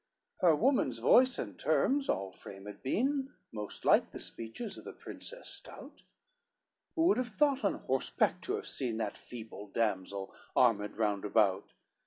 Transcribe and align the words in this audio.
XCVI 0.01 0.47
Her 0.47 0.55
woman's 0.55 0.97
voice 0.97 1.37
and 1.37 1.59
terms 1.59 2.09
all 2.09 2.31
framed 2.31 2.81
been, 2.81 3.33
Most 3.51 3.85
like 3.85 4.09
the 4.09 4.19
speeches 4.19 4.79
of 4.79 4.83
the 4.83 4.93
princess 4.93 5.47
stout, 5.47 6.01
Who 6.95 7.05
would 7.05 7.17
have 7.17 7.27
thought 7.29 7.63
on 7.63 7.75
horseback 7.75 8.41
to 8.45 8.55
have 8.55 8.65
seen 8.65 8.97
That 8.97 9.15
feeble 9.15 9.67
damsel 9.67 10.33
armed 10.55 10.97
round 10.97 11.23
about? 11.23 11.73